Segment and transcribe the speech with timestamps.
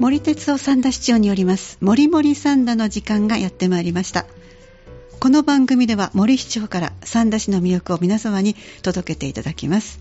[0.00, 4.26] 森哲夫三田市長によります森森三田の時間がやってまいりました。
[5.18, 9.98] この番組では森市長から三田市の魅力を皆様に届けていただきます。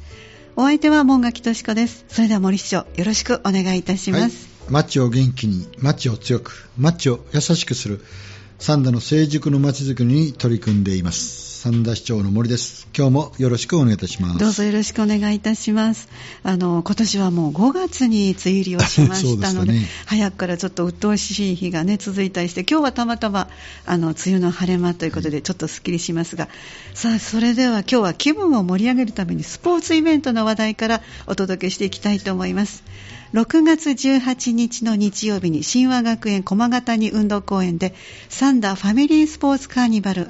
[0.56, 2.06] お相手は門垣敏子です。
[2.10, 8.06] それでは森市長よろしくお願いいたします、はい、町を元気に町を強く町を優しくする
[8.60, 12.88] 三田の成熟の町づくりに取り組んでいます三田市長の森です。
[12.96, 14.40] 今日もよろしくお願いいたします。
[14.40, 16.08] どうぞよろしくお願いいたします。
[16.44, 23.50] あの、今年はもう5月に梅雨入りをしましたので、 でね、早くからちょっと鬱陶しい日がね、続いたりして、今日はたまたま、
[23.86, 26.48] あの、梅雨の晴れ間ということで、ちょっとすっきりしますが、
[26.94, 32.84] さあ、それでは今日は気分を盛り上げるためにスポーツイベントの話題からお届けしていきたいと思います。
[33.34, 37.94] 6月18日の日曜日に神話学園駒形に運動公園で
[38.30, 40.28] サンダーファミリースポーツカーニバル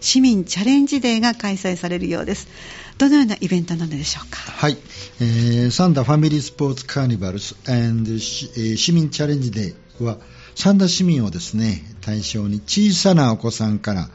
[0.00, 2.48] 市民チャレンジデーが開催されるようです。
[2.98, 4.38] どのようなイベントなのでしょうか？
[4.38, 4.78] はい、
[5.20, 10.18] えー、サンダーファミリースポーツカーニバル市民チャレンジデーは
[10.54, 14.08] 三田市民をですね対象に小さなお子さんから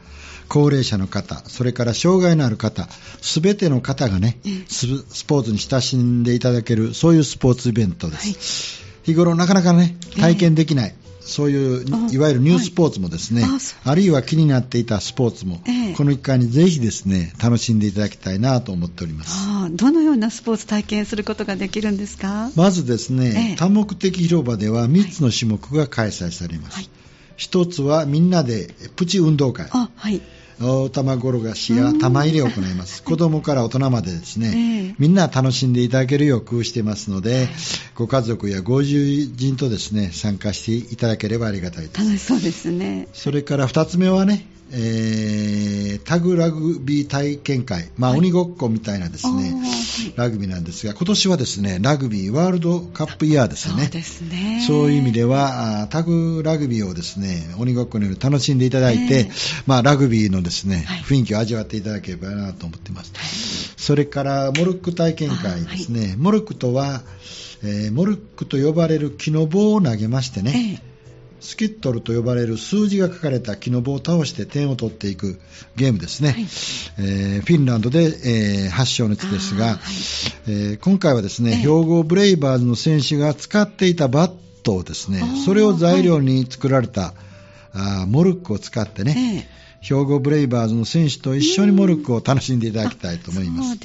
[0.52, 2.86] 高齢者の方、それから障害のある方、
[3.22, 4.36] すべての方がね、
[4.68, 8.82] スポーツに親しんでいただける、そういうスポーツイベントです。
[8.84, 13.50] はい、日頃なかなかね、体験できない、そういういわゆるニュースポーツもですね、はい、
[13.84, 19.48] あるいは気になっていたスポーツも、えこの一回にぜひですね、楽しんでいただきたいなと思っております。
[19.72, 22.50] どのようなスポーツ体験することができるんですか？
[22.56, 26.76] まずですね、え、多目的広場では3つの種目が開催されます。
[26.76, 26.90] はい、
[27.38, 29.66] 1つはみんなでプチ運動会。
[29.70, 30.20] はい。
[30.20, 33.02] 大玉転がしや玉入れを行います。
[33.04, 37.48] 子供から大人までですね、みんな楽しんでいただけるよう工夫していますので、
[37.94, 41.98] ご家族やご友人とですね、参加していただければありがたいです。
[41.98, 43.08] 楽しそうですね。
[43.12, 49.54] それから二つ目はね、えー、タグラグビー体験会、まあ、はい、鬼ごっこみたいなですね、
[50.16, 53.82] ラグビーなんですが、今年はですね、ラグビーワールドカップイヤーですね。
[53.82, 54.64] そうですね。
[54.66, 63.12] そういう意味では、タグラグビーをですね、鬼ごっこのように楽しんでいただいて、えー、まあ、ラグビーのですね、はい、雰囲気を味わっていただければなと思っています。
[63.14, 63.26] はい、
[63.76, 66.14] それから、モルック体験会ですね。
[66.16, 67.02] モルックとは、
[67.62, 70.91] えー、モルックと呼ばれる木の棒を投げましてね、えー
[71.42, 75.40] スキットルと呼ばれる数字が書かれた木の棒を倒して点を取っていく
[75.76, 84.32] ゲームですね、はい、えー、フィンランドで、えー、発祥の地ですが、はい、えー、今回はですね、兵庫ブレイバーズの選手が使っていたバッ
[84.62, 87.12] トをですねそれを材料に作られた、
[87.74, 89.48] あモルックを使ってね、
[89.80, 93.76] 兵庫ブレイバーズの選手と一緒にモルックを楽しんでいただきたいと思います。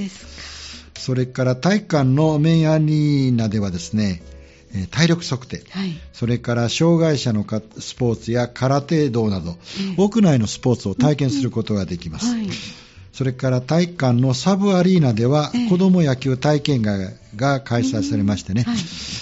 [0.95, 4.21] そそれから体育館のメインアリーナではですね、
[4.91, 7.45] 体力測定、はい、それから障害者の
[7.79, 9.57] スポーツや空手道など、
[9.97, 12.27] 屋内のスポーツを体験することができます。
[12.33, 12.47] はい、
[13.13, 18.77] それから体育館のサブアリーナでは、子ども野球体験会が開催されましてね、はい、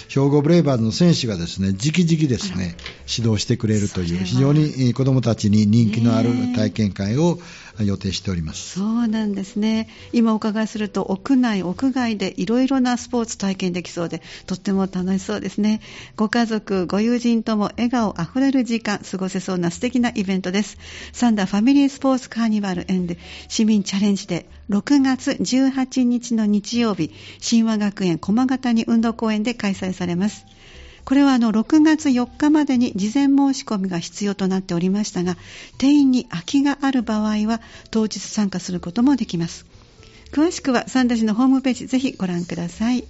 [0.10, 2.76] 兵庫ブレイバーズの選手がですね、直々ですね、
[3.08, 7.40] 指導してくれるという、非常に子どもたちに人気のある体験会を
[7.84, 8.80] 予定しております。
[8.80, 9.90] そうなんですね。
[10.14, 15.82] 今お伺いすると屋内屋外でいろいろなスポーツ体験できそうでとっても楽しそうですね。
[16.16, 20.78] ご家族ご友人とも笑顔あふれる時間過ごせそうな素敵なイベントです。
[21.12, 23.16] サンダーファミリースポーツカーニバルエンド
[23.48, 27.12] 市民チャレンジで6月18日の日曜日
[27.48, 30.46] 神話学園駒形に運動公園で開催されます。
[31.06, 35.38] これはあの6月4日までに事前申し込みが必要となっておりましたが
[35.78, 37.62] 定員に空きがある場合は
[37.92, 39.66] 当日参加することもできます
[40.32, 43.06] 詳しくは三田市のホームページぜひご覧ください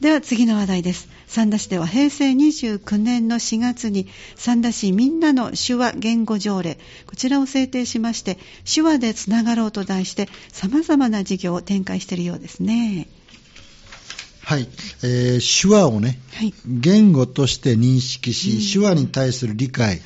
[0.00, 1.10] では次の話題です。
[1.26, 13.08] 三田市では平成29年の4月に三田市みんなの手話言語条例、こちらを制定しまして、手話でつながろうと題して様々な事業を展開しているようですね。
[14.50, 14.66] はい、
[15.04, 20.00] えー、手話をね、はい、言語として認識し、うん、手話に対する理解、はい、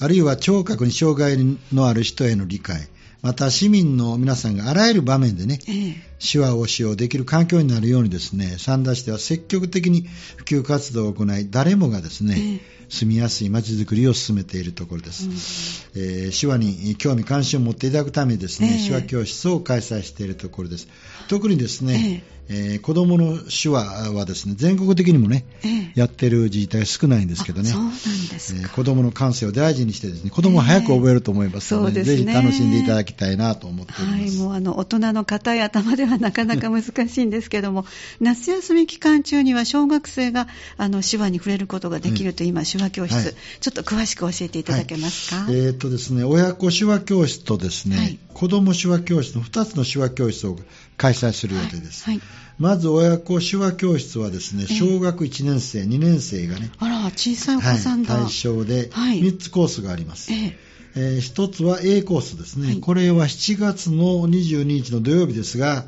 [0.00, 1.36] あるいは聴覚に障害
[1.70, 2.88] のある人への理解、
[3.20, 20.88] また市民の皆さんがあらゆる場面でね、えー、手話を使用できる環境になるようにですね、三田市では積極的に普及活動を行い、誰もがですね、えー住みやすい街づくりを進めているところです、うん、えー、手話に興味関心を持っていただくためにですね、えー、手話教室を開催しているところです。
[21.28, 27.98] 特にですね、えーえー、子供の手話はですね、全国的にもね、ええ、やってる自治体少ないんですけどね、そうなんで
[28.40, 34.38] すえー、子供の感性を大事にしてですね、子供は早く覚えると思いますので、えー、ぜひ楽しんでいただきたいなと思っております。
[34.38, 37.86] はい、もうあの、大人の硬い頭ではなかなか難しいんですけども、
[38.20, 45.36] 夏休み期間中には小学生があの手話に触れることができるという、今、手話教室、はい、ちょっと詳しく教えていただけますか？
[45.44, 48.18] はい、えー、っとですね、親子手話教室とですね、はい。
[48.34, 50.56] 子ども手話教室の2つの手話教室を
[50.96, 52.04] 開催する予定です。
[52.04, 52.18] はい。
[52.18, 52.26] はい、
[52.60, 58.14] まず親子手話教室はですね、小学1年生、2年生がね、あら、小さいお子さんだ。
[58.14, 60.30] 対象で3つコースがあります。
[60.30, 60.58] え
[60.94, 61.16] え。
[61.16, 65.86] ー、1つは A コースですね、これは7月の22日の土曜日ですが、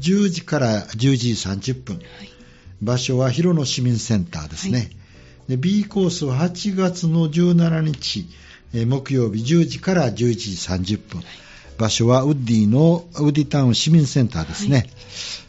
[0.00, 2.00] 10時から11時30分、
[2.82, 4.90] 場所は広野市民センターですね。
[5.48, 8.28] で B コースは8月の17日、
[8.74, 11.22] えー、木曜日10時から11時30分。
[11.80, 14.76] 場所はウッディのウッディタウン市民センターですね。
[14.76, 14.90] はい、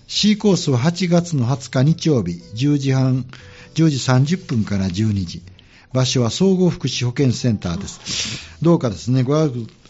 [0.07, 3.25] C コースは8月の20日日曜日10時半、
[3.75, 5.42] 10時30分から12時。
[5.92, 8.48] 場所は総合福祉保健センターです。
[8.62, 9.36] どうかですねご、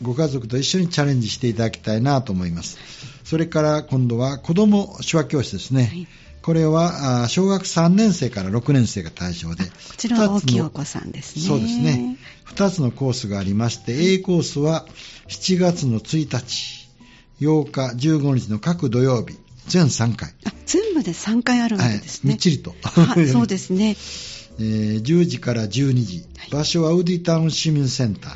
[0.02, 2.80] ご家族と一緒にチャレンジしていただきたいなと思います。
[3.24, 5.84] それから今度は子供手話教室ですね。
[5.84, 6.08] はい
[6.42, 11.42] これは小学3年生から6年生が対象で、こちらは大きいお子さんですね。
[11.46, 12.18] そうですね。
[12.56, 14.86] 2つのコースがありまして、A コースは
[15.28, 16.90] 7月の1日、
[17.40, 20.34] 8日、15日の各土曜日、全3回。
[20.46, 22.32] あ全部で3回あるわけですね。
[22.32, 22.76] はい、みっちりと。
[23.32, 23.96] そうですね。
[24.60, 28.36] えー、10時から12時、場所はウディタウン市民センター。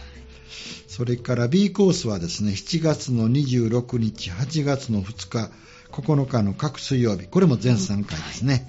[0.87, 5.51] それから B コースはですね、7月の26日、8月の2日、
[6.01, 8.67] 9日の各水曜日、これも全3回ですね、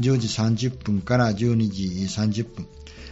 [0.00, 0.28] 10時
[0.68, 2.66] 30分から12時30分、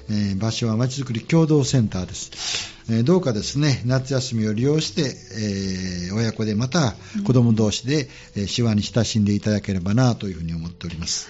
[0.09, 2.77] えー、場所はまちづくり共同センターです。
[2.89, 11.29] えー、どうかですね、夏休みを利用して、えー、親子でまた子供同士で、えー、手話に親しんでいただければなというふうに思っております。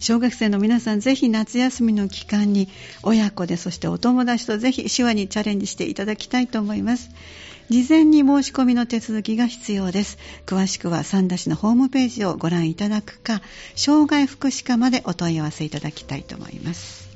[0.00, 2.68] 小学生の皆さん、ぜひ夏休みの期間に
[3.02, 7.10] 親子で、そしてお友達とぜひ手話にチャレンジしていただきたいと思います。
[7.70, 10.18] 事前に申し込みの手続きが必要です。
[10.44, 13.42] 詳しくは三田市のホームページをご覧いただくか、
[13.76, 17.09] 障害福祉課までお問い合わせいただきたいと思います。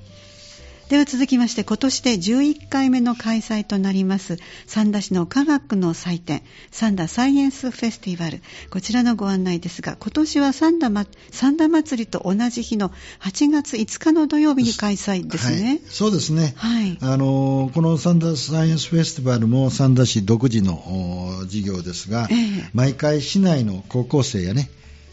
[0.88, 4.36] では続きまして今年で11回目の開催となります
[4.66, 8.42] 三田市の科学の祭典三田サイエンスフェスティバル。
[8.70, 12.90] こちらのご案内ですが今年は三田,、ま、三田祭りと同じ日の
[13.20, 24.68] 8月5日の土曜日に開催ですね、はい、そうですね、はい、あのこの三田サイエンスフェスティバルも三田市独自の事業ですが、えー、毎回市内の高校生やね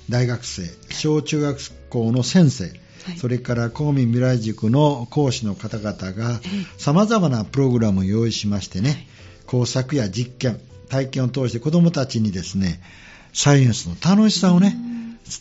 [0.10, 1.60] 大学生小中学
[1.90, 2.81] 校の先生
[3.18, 6.40] それから公民未来塾の講師の方々が
[6.78, 9.08] さまざまなプログラムを用意しましてね、
[9.46, 10.60] 工作や実験、
[10.90, 12.82] 体験を通して子どもたちにですね、
[13.34, 14.76] サイエンスの楽しさをね、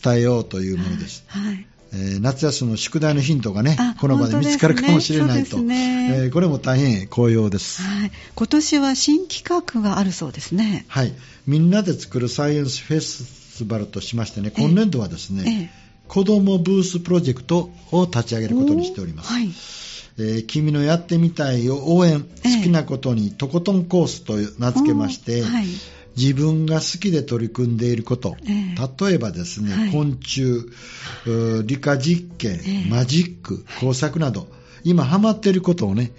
[0.03, 1.23] 伝えようというものです。
[1.27, 1.65] はい。
[1.93, 6.23] えー、夏休みの宿題のヒントがね、この場で見つかるかもしれないと、ね。
[6.23, 10.85] えー、これも大変光栄です、はい、今年は新企画があるそうですね。
[10.87, 11.13] はい、
[11.47, 19.31] みんなで作るサイエンスフェスティバルとしましてね、今年度はですね、ええ子どもブースプロジェクトを立ち上げることにしております。
[19.31, 19.45] はい。
[20.19, 25.65] えー、君のやってみたいを応援、えー、好きなことにとことんコースと名付けまして、はい、
[26.17, 30.65] 自分が好きで取り組んでいること、えー、例えばですね、はい、昆虫、
[31.65, 32.59] 理科実験、
[32.89, 34.49] マジック、工作など、
[34.83, 36.11] 今ハマっていることをね、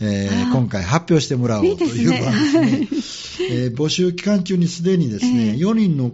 [0.00, 2.78] えー、今回発表してもらおうという場ですね。
[2.80, 3.46] いいすね。
[3.62, 6.10] えー、募集期間中にすでにですね、えー、4人の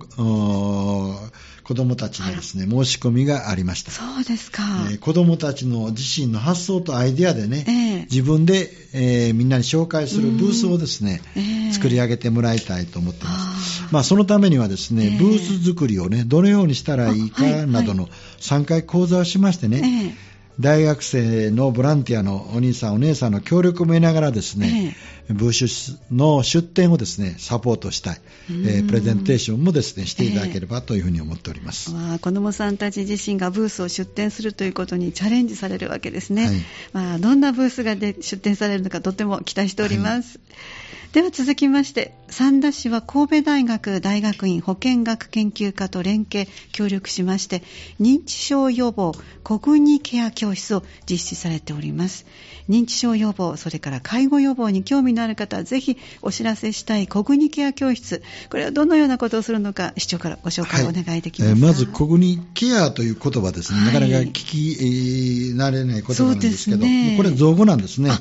[1.67, 3.91] 子どもたちのですね、申し込みがありました。
[3.91, 4.63] そうですか。
[4.89, 13.83] えー、子どもたちの自身の発想とアイデアでね、えー、自分で、えー、みんなに紹介するブースをですね、えー、作り上げてもらいたいと思ってます。
[13.91, 18.09] まあ、そのためにはですね、ブース作りをね、どのようにしたらいいかなどの
[18.39, 20.17] 3回講座をしましてね、
[20.59, 24.95] 大学生のボランティアのお兄さん、お姉さんの協力も得ながらですね、
[25.29, 28.21] ええ、ブーシュの出展をですね、サポートしたい、
[28.51, 31.91] えー、プレゼンテーションもですね、していただければというふうに思っております。
[31.91, 36.47] えー、子どもさんたち自身がブースを出展するということにチャレンジされるわけですね。
[36.47, 36.55] はい、
[36.93, 40.39] まあ、どんなブースがで出展されるのかとても期待しております。
[40.39, 40.86] はい
[41.17, 47.63] では続きまして三田市は神戸大学大学院保健学研究科と連携協力しまして
[47.99, 52.27] 認知症予防コグニケア教室を実施されております。
[52.69, 58.23] 認知症予防それから介護予防に興味のある方はぜひお知らせしたいコグニケア教室。
[58.51, 68.17] これはどのようなことをするのか市長からご紹介をお願いできますか、はい、まずコグニケアという言葉ですね、はい、なかなか聞き慣れない言葉なんですけど、ね、これ造語なんですね、は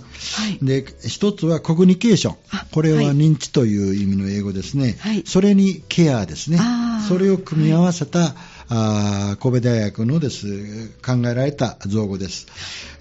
[0.61, 2.35] い、で一つはコグニケーション。
[2.71, 6.59] これは認知という意味の英語ですね、はい、それにケアですね、
[7.07, 8.35] それを組み合わせた、
[8.69, 12.47] あ神戸大学のです考えられた造語です、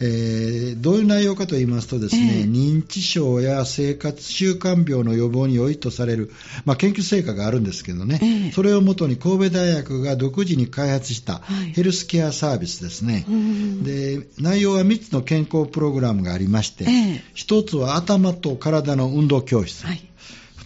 [0.00, 6.30] えー、どういう内容かと言いますとですね、えー、認知症や生活習慣病の予防に良いとされる、
[6.64, 13.33] まあ、研究成果があるんですけどね、えー、それをもとに神戸大学が独自に開発したヘルスケアサービスですね、は
[13.80, 20.09] い、で内容は3つの健康プログラムがありまして、えー、1つは頭と体の運動教室、はい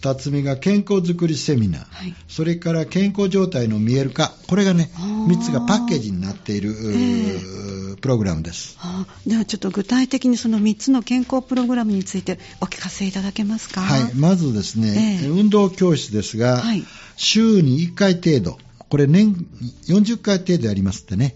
[0.01, 8.77] 2つ目が健康づくりセミナー、はい、それから健康状態の見える化、これがね、3つがパッケージになっている、えー、プログラムです。
[9.27, 13.81] ではちょっと具体的にその3つの健康プログラムについてお聞かせいただけますか？
[13.81, 16.85] はい、まずですね、えー、運動教室ですが、はい、
[17.17, 19.35] 週に1回程度、これ年
[19.87, 21.35] 40回程度やりますってね。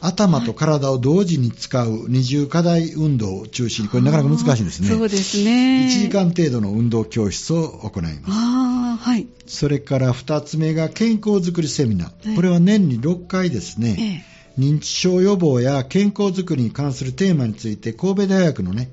[0.00, 4.88] 頭と体を同時に使う二重課題運動を中心に、これなかなか難しいんですね。
[4.88, 5.88] そうですね。
[5.88, 8.22] 1時間程度の運動教室を行います。
[8.28, 9.26] あはい。
[9.46, 12.36] それから2つ目が健康づくりセミナー。
[12.36, 14.24] これは年に6回ですね、
[14.56, 18.90] ええ、認知症予防や健康づくりに関するテーマについて神戸大学のね、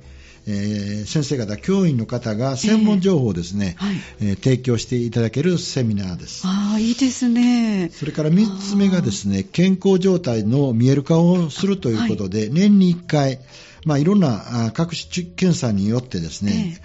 [0.49, 6.43] えー、先生方、教員の方が専門情報をですね、えーはい、えー、提供していただけるセミナーです。
[6.45, 7.89] ああ、いいですね。
[7.93, 13.39] それから3つ目がですね、健康状態の見える化をするということで、はい、年に1回、
[13.85, 16.79] まあ、いろんな各種検査によってですね、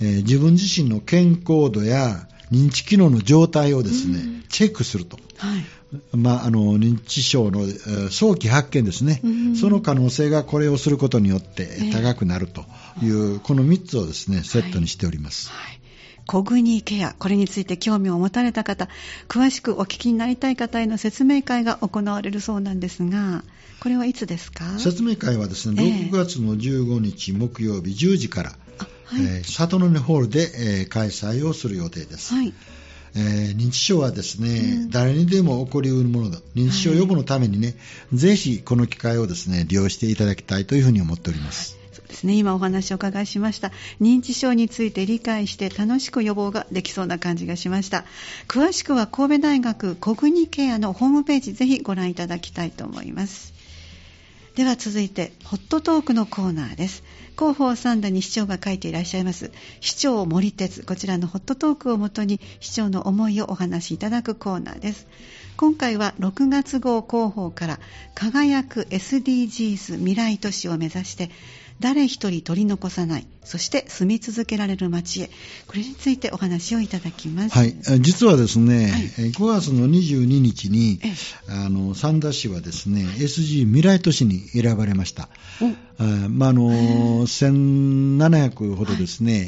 [0.00, 5.18] えー、えー、自分自身の健康度や認知機能の状態をですね、うん、チェックすると。
[5.36, 5.64] はい
[6.12, 7.66] まあ、あの認知症の
[8.10, 12.62] 早期発見ですね、うん、その可能性がこれをすることによって高くなると
[13.02, 15.50] いう、えー、この3つをですねセットにしております。
[15.50, 15.78] はい。
[16.26, 18.88] コグニケア、これについて興味を持たれた方、
[19.28, 23.42] 詳しくお聞きになりたい方への説明会が行われるそうなんですが、
[23.80, 24.78] これはいつですか？
[24.78, 28.50] 説明会はですね、6月の15日木曜日10時から、
[29.04, 29.22] はい。
[29.22, 32.34] えー、里の根ホールで、えー、開催をする予定です。
[32.34, 32.54] はい
[33.14, 36.38] えー、認知症はですね、うん、誰にでも起こりうるものだ。
[36.54, 37.72] 認知症予防のためにね、は
[38.14, 41.78] い、ぜひこの機会をですね、利用していただきたいというふうに思っております。
[41.92, 43.70] そうですね、今お話をお伺いしました。
[44.00, 48.06] 認知症について理解して楽しく予防ができそうな感じがしました。
[48.48, 53.52] 詳しくは神戸大学コグニケアのホームページぜひご覧いただきたいと思います。
[54.54, 57.02] では続いて、ホットトークのコーナーです。
[57.38, 65.06] 広報三田に市長が書いていらっしゃいます、市長森鉄、こちらのホットトークをもとに市長の思いをお話しいただくコーナーです。
[65.56, 67.80] 今回は6月号広報から
[68.14, 71.30] 輝く SDGs 未来都市を目指して
[71.82, 73.26] 誰一人取り残さない。
[73.44, 75.30] そして住み続けられる街へ。
[75.66, 81.00] これについてお話をいただきます、はい、実はですね、はい、5月の22日に
[81.48, 85.28] あの三田市はですね SG 未来都市に選ばれました、
[85.98, 86.70] あまあ、あの
[87.26, 89.46] 1700ほどですね、はい、え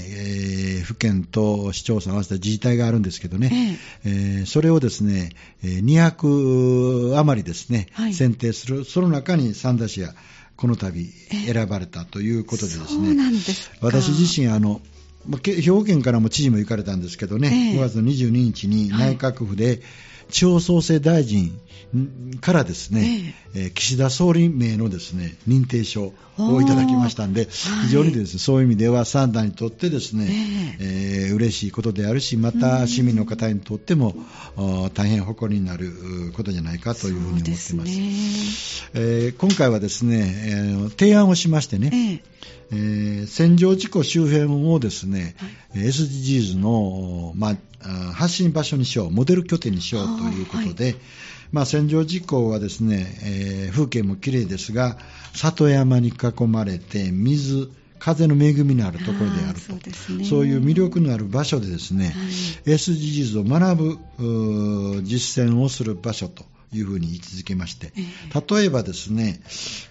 [0.80, 5.30] ー、府県と市町村合わせた自治体があるんですけどね、えー、えー、それをですね
[5.62, 8.84] 200余りですね、はい、選定する。
[8.84, 10.14] その中に三田市が
[10.56, 11.04] この度
[11.46, 13.16] 選ばれたということでですね、
[13.80, 14.80] 私自身あの、
[15.42, 19.80] 兵庫県からも知事も行かれたんですけどね、えー、5月の22日に内閣府で、はい
[20.34, 21.56] 地方創生大臣
[22.40, 23.70] からですね、ええ。
[23.70, 30.26] 岸田総理名のですね認定書をいただきましたんで、非常にですね、そういう意味ではサンダーにとってですね、
[30.80, 31.30] ええ。
[31.30, 34.16] ー、嬉しいことであるし、また市民の方にとっても、
[34.94, 35.92] 大変誇りになる
[36.34, 37.76] ことじゃないかというふうに思ってます。
[37.76, 37.84] ね。
[38.94, 45.34] えー、今回はですね、えー、提案をしましてね、えー、戦場事故周辺をですね、
[45.72, 50.96] はい、SDGs の、まあ、発信場所にしよう、モデル拠点にしようということで、はい、
[51.52, 54.98] まあ、戦場事故はですね、えー、風景も綺麗ですが、
[55.34, 62.10] 里山に囲まれて、水、風の恵みのあるところであると、そうね、そういう魅力のある場所でですね、は
[62.70, 67.92] い、SDGs を学ぶ実践をする場所というふうに位置づけまして、
[68.48, 69.40] 例えばですね、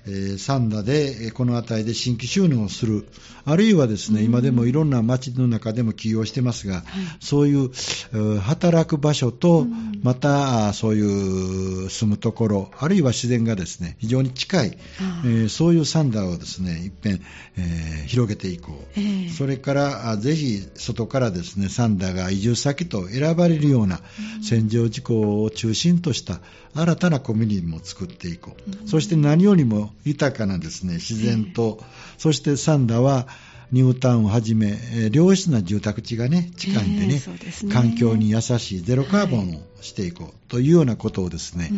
[0.05, 3.07] えー、サンダでこの辺りで新規収納をする、
[3.45, 6.83] あるいはですね、今でもいろんな街の中でも起業してますが、
[7.19, 9.65] そういう働く場所と、
[10.01, 14.77] またそういう住むところ、あるいは自然がですね、非常に近い、
[15.25, 17.21] えー、そういうサンダをですね、いっぺん、
[17.57, 19.31] えー、広げていこう。
[19.31, 24.01] それから、ぜひ外からですね、サンダが移住先と選ばれるような
[24.41, 26.39] 戦場事故を中心とした
[26.75, 31.85] 新たなコミュニティも作っていこう、うん、そして何よりも豊かなですね自然と、えー、
[32.17, 33.27] そしてサンダは
[33.73, 34.77] ニュータウンをはじめ、
[35.11, 37.73] 良質な住宅地がね、近いんでね、えー、ね。
[37.73, 41.73] 環境に優しいゼロカーボンをしていこうというようなことをですね、はい、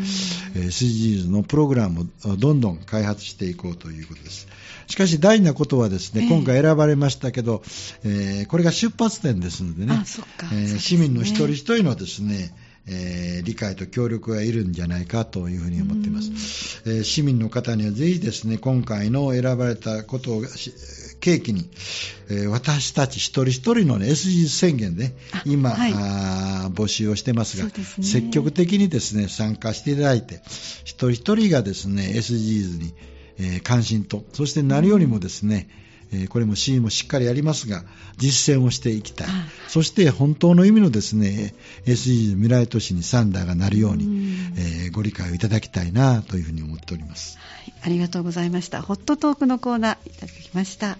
[0.66, 4.50] SDGs のプログラムをどんどん開発していこうということです。
[4.88, 7.64] しかし大事なことはですね、今回選ばれましたけど、
[8.04, 12.54] えー、これが出発点ですのでね、えー、市民の一人一人のですね、
[12.88, 21.70] えー、理解と協力がいるんじゃないかというふうに思っています、えー、市民の方にはぜひですね今回の選ばれたことを契機に、
[22.30, 25.16] えー、私たち一人一人の、ね、SG 宣言で、ね、
[25.46, 27.72] 今、はい、あ募集をしてますが、ね、
[28.04, 30.42] 積極的にですね参加していただいて
[30.84, 32.94] 一人一人がですね SGs に、
[33.40, 35.68] えー、関心とそして何よりもですね、
[36.12, 37.84] えこれもシーンもしっかりやりますが、
[38.18, 39.28] 実践をしていきたい。
[39.68, 41.54] そして本当の意味のですね、
[41.86, 44.06] SDGs 未来都市にサンダーがなるように、
[44.58, 47.38] えー、ご理解をいただきたいなというふうに思っております。
[47.38, 48.82] はい、ありがとうございました。
[48.82, 50.98] ホットトークのコーナーいただきました。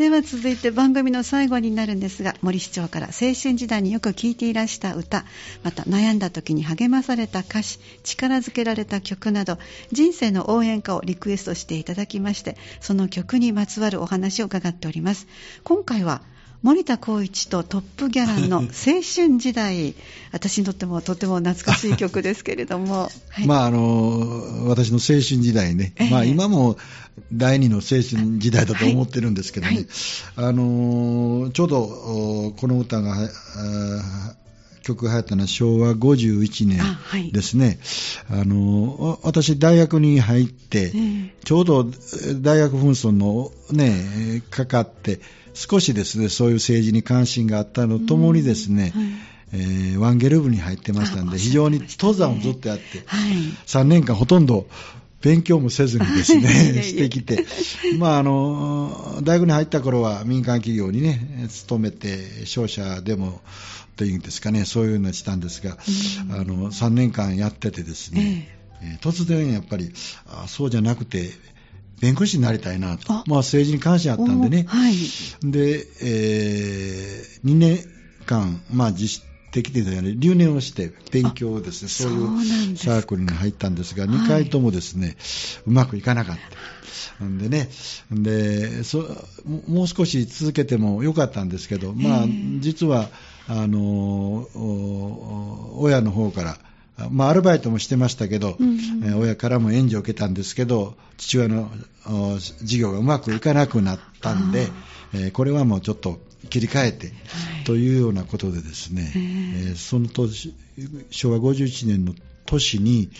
[0.00, 5.26] では続いて番組の最後になるんですが森市長から青春時代によく聴いていらした歌
[5.62, 9.58] また悩んだ時に励まされた歌詞力づけられた曲など
[9.92, 15.26] 人生の応援歌をリクエストしていただきましてその曲にまつわるお話を伺っております。
[15.64, 16.22] 今回は
[16.62, 18.66] 森田光一とトップギャランの青
[19.02, 19.94] 春時代、
[20.30, 26.76] 私にとってもとても懐かしい曲ですけれども、はい、まああの私の青春時代ね、えー、まあ、今も
[27.32, 29.86] 第二の青春時代だと思ってるんですけどね、はい。
[30.36, 33.16] はい、あのちょうどこの歌が
[34.82, 37.78] 曲が流行ったのは昭和51年ですね、
[38.28, 41.84] あはい、あの私、大学に入って、えー、ちょうど
[42.40, 45.20] 大学紛争の、ね、かかって、
[45.54, 49.30] 少しですね、そういう政治に関心があったのともにですね、はい。
[49.52, 53.32] えー、ワンゲル部に入ってましたんで、非常に登山をずっとやって、はい、
[53.66, 54.68] 3年間ほとんど
[55.22, 57.44] 勉強もせずにですね、 してきて、
[57.98, 63.40] まあ、あの、大学に入った頃は民間企業にね、勤めて、商社でも、
[64.00, 65.76] というんですかね、そういうのをしたんですが、
[66.30, 68.48] あの、3年間やっててですね、
[68.80, 69.92] えー、突然やっぱり、
[70.26, 71.28] あそうじゃなくて、
[72.00, 73.12] 弁護士になりたいなと。
[73.12, 74.64] まあ政治に関心あったんでね。
[74.66, 74.94] はい。
[75.42, 77.84] で、えー、2年
[78.24, 85.16] 間、まあ実質的で留年をして勉強をですね、そういうサークルに入ったんですが、2回ともですね、
[85.66, 86.40] うまくいかなかった。
[87.24, 87.68] んでね、
[88.10, 89.04] でそ
[89.68, 92.24] もう少し続けてもよかったんですけど、まあ、
[92.60, 93.10] 実は、
[93.46, 94.48] あの、
[95.76, 96.58] 親の方から、
[97.10, 101.70] まあ、アルバイトもしてましたけど、うんうん、親からも援助を受けたんですけど、父親の
[102.62, 104.68] 事業がうまくいかなくなったんで、
[105.14, 107.12] えー、これはもうちょっと切り替えて、は
[107.62, 110.54] い、というようなことでですね、えー、その年、
[111.10, 112.14] 昭和51年の
[112.46, 113.10] 年に、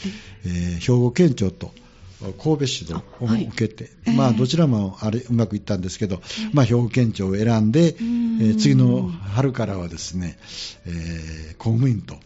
[0.44, 1.72] えー、兵庫県庁と、
[2.38, 6.20] 神戸市を受けて、はい、まあ、どちらもあれうまくいったんですけど、
[6.52, 10.38] まあ、兵庫県庁を選んで、えー、次の春からはですね、
[10.84, 12.16] えー、公務員と、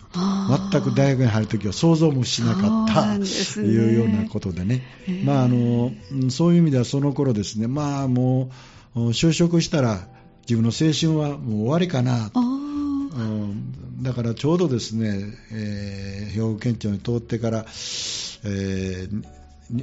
[0.73, 3.19] 全く大学に入るときは想像もしなかったと、
[3.61, 4.83] ね、いうようなことでね、
[5.25, 5.93] まあ、あの
[6.31, 8.51] そういう意味ではその頃ですね、まあ、も
[8.97, 10.09] う就職したら
[10.49, 12.41] 自分の青春はもう終わりかなと。
[12.41, 19.25] うん、だからちょうどですね、えー、兵庫県庁に通ってから、えー、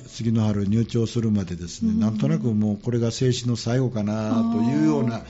[0.08, 5.24] 次の春入庁するまでですね、なんとなくもうこれが青春の最後かなというような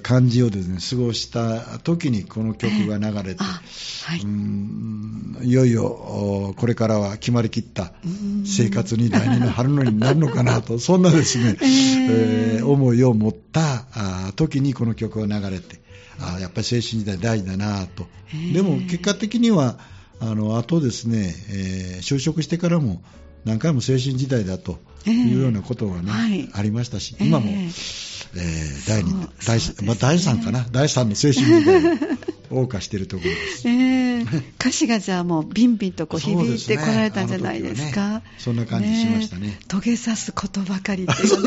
[0.00, 7.92] 感じをですね過ごした時にこの曲が流れて、はい、うんいよいよこれからは決まりきった
[8.44, 13.86] 生活に第二の春のになるのかなと そんなですね、えー、思いを持った
[14.34, 15.80] 時にこの曲が流れて
[16.20, 18.06] あやっぱり青春時代大事だなと。
[18.52, 19.78] でも結果的には
[20.20, 23.02] あの後ですね、えー、就職してからも
[23.44, 27.68] 何回も青春時代だというようなことがね、えーはい、ありましたし、今も、えー、
[28.36, 32.18] えー、第2、第まあ、第3かな、第3の青春時代
[32.50, 33.68] を謳歌しているところです。
[33.68, 38.18] えー、歌詞がじゃあもうビンビンとこう響いてこられたんじゃないですか？
[38.18, 39.48] ね、そんな感じしましたね。
[39.48, 41.42] ね遂げさすことばかりって いう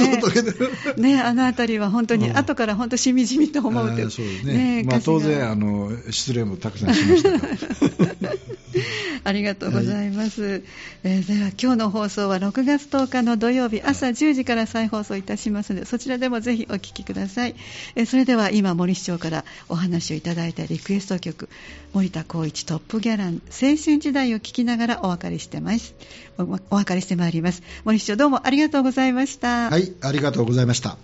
[1.02, 1.16] ね。
[1.16, 4.12] ね、あのあたりは本当に後から本当しみじみと思うという。
[4.12, 4.54] そうですね。
[4.54, 7.30] ねまあ当然あの失礼もたくさんしました。
[9.24, 10.64] ありがとうございます、はい、
[11.04, 17.56] えー、では今日の放送は6月10日の土曜日朝10時から再放送いたしますのでそちらでもぜひお聞きください、
[17.96, 21.50] えー、それでは今森市長からお話をいただいたリクエスト曲
[21.94, 25.94] 森田光一トップギャラン青春時代を聞きながらお別れしてます。
[26.38, 27.64] お別れしてまいります。
[27.84, 29.70] 森市長どうもありがとうございました。
[29.70, 30.98] はいありがとうございました